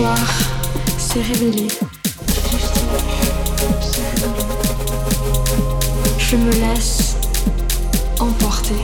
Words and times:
soir. 0.00 0.16
Je 6.18 6.36
me 6.36 6.52
laisse 6.52 7.16
emporter. 8.18 8.80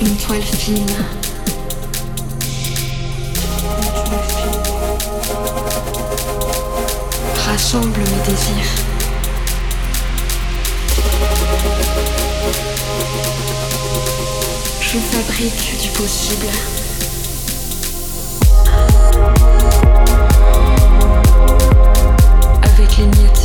Une 0.00 0.16
toile 0.16 0.42
fine. 0.42 0.76
Une 3.76 4.04
toile 4.04 4.22
fine. 4.22 4.70
Rassemble 7.46 8.00
mes 8.00 8.22
désirs. 8.26 8.80
Je 14.92 14.98
fabrique 14.98 15.80
du 15.80 15.88
possible. 15.90 16.46
Avec 22.64 22.96
les 22.96 23.06
miettes. 23.06 23.39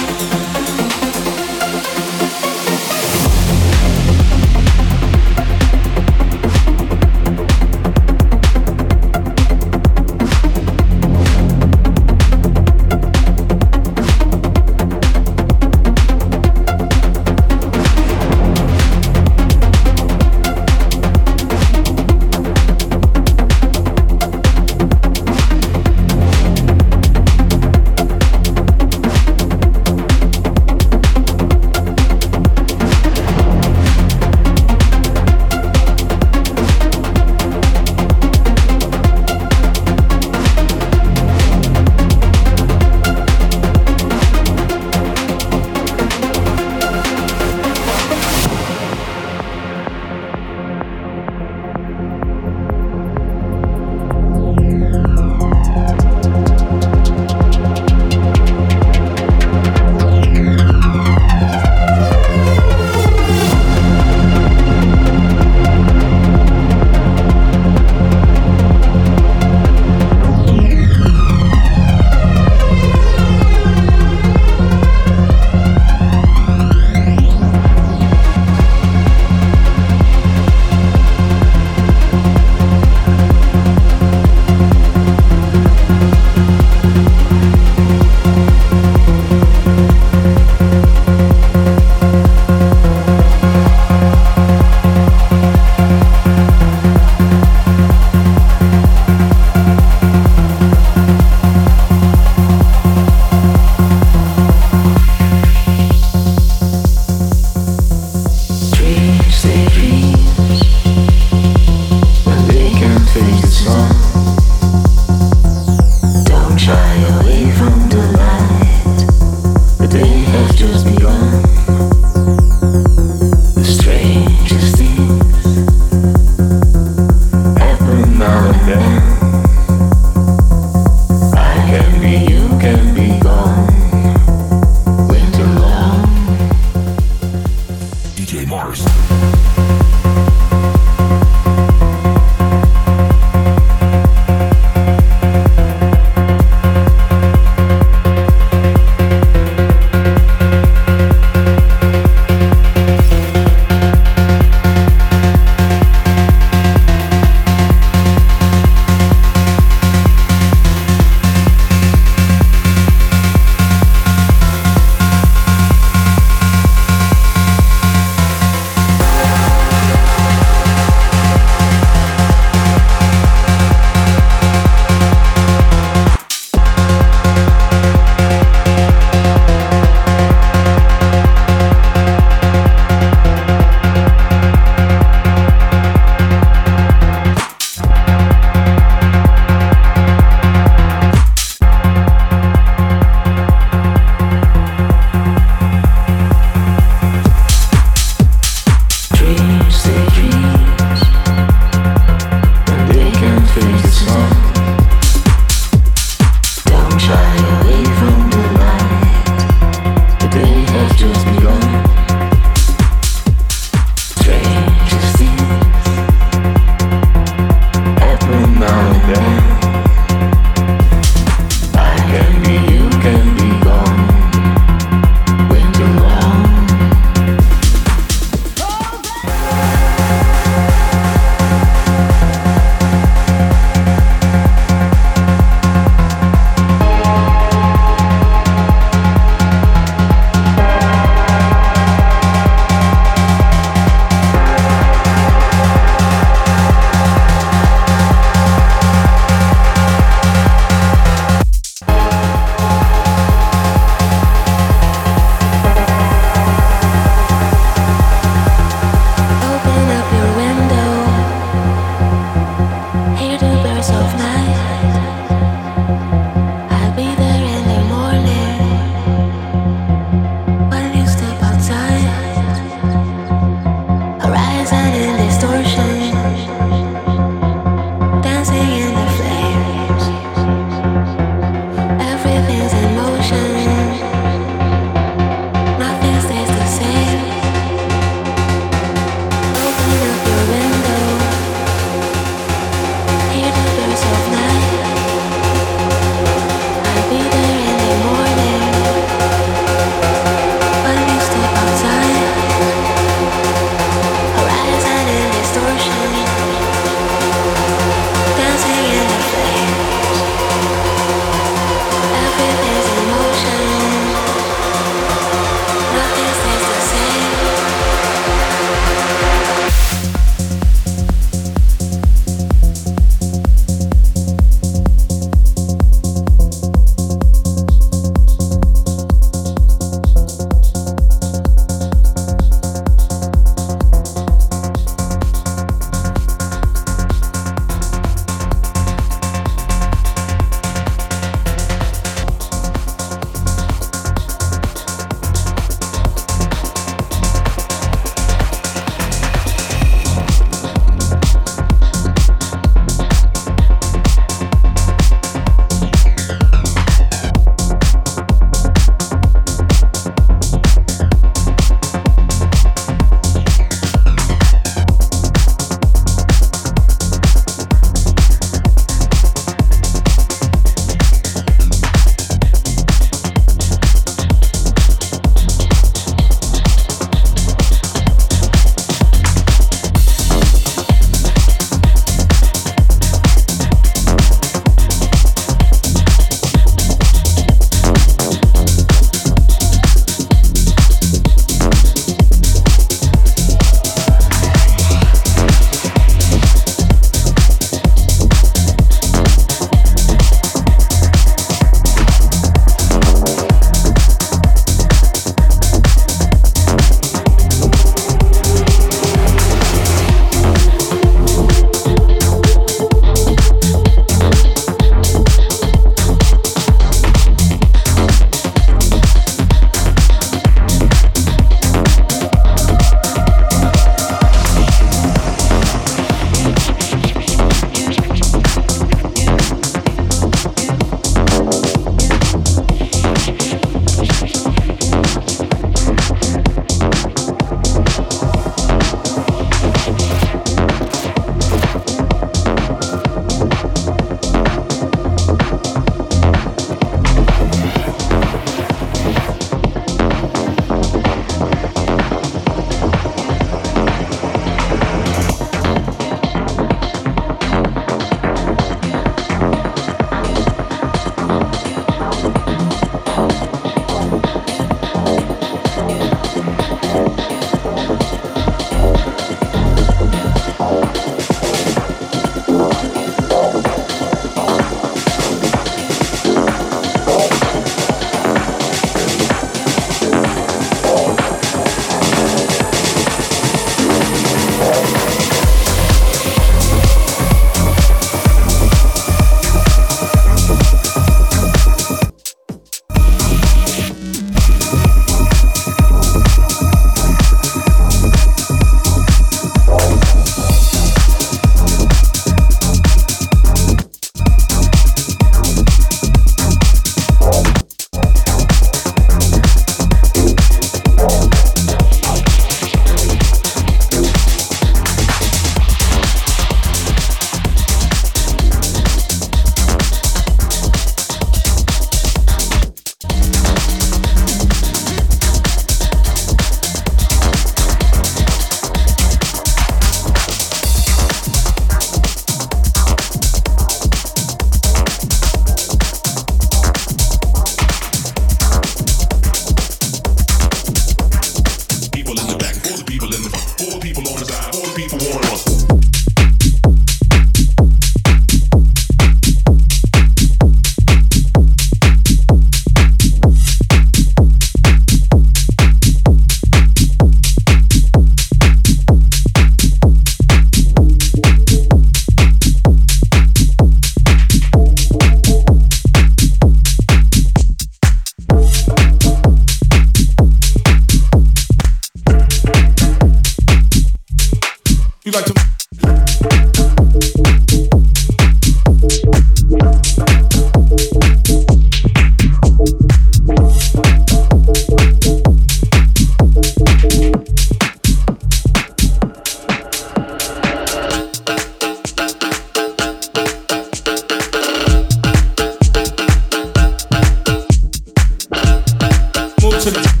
to 599.63 600.00